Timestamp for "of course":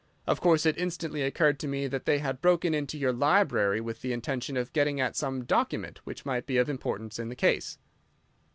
0.25-0.65